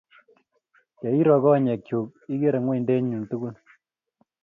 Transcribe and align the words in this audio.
Ye 1.01 1.09
iro 1.21 1.35
konyek 1.43 1.81
chuk, 1.87 2.09
ikere 2.33 2.57
ng'wendunyun 2.61 3.23
tukul. 3.29 3.55